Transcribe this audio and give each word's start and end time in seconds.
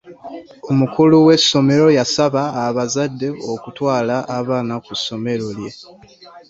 Omukulu 0.71 1.15
w'essomero 1.25 1.87
yasaba 1.97 2.41
abazadde 2.65 3.27
okutwala 3.53 4.15
abaana 4.37 4.75
ku 4.85 4.91
ssomero 4.99 5.47
lye. 5.57 5.71